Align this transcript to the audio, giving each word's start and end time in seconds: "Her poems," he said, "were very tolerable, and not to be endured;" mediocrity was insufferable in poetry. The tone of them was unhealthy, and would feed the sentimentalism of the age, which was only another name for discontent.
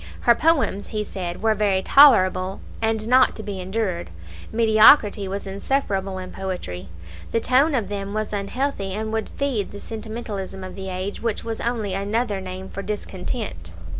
"Her 0.21 0.33
poems," 0.33 0.87
he 0.87 1.03
said, 1.03 1.43
"were 1.43 1.53
very 1.53 1.83
tolerable, 1.83 2.59
and 2.81 3.07
not 3.07 3.35
to 3.35 3.43
be 3.43 3.61
endured;" 3.61 4.09
mediocrity 4.51 5.27
was 5.27 5.45
insufferable 5.45 6.17
in 6.17 6.31
poetry. 6.31 6.89
The 7.31 7.39
tone 7.39 7.75
of 7.75 7.87
them 7.87 8.15
was 8.15 8.33
unhealthy, 8.33 8.93
and 8.95 9.13
would 9.13 9.29
feed 9.29 9.71
the 9.71 9.79
sentimentalism 9.79 10.63
of 10.63 10.73
the 10.75 10.89
age, 10.89 11.21
which 11.21 11.43
was 11.43 11.61
only 11.61 11.93
another 11.93 12.41
name 12.41 12.67
for 12.67 12.81
discontent. 12.81 13.73